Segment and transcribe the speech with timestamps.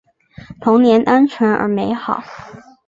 [0.61, 2.23] 童年单纯而美好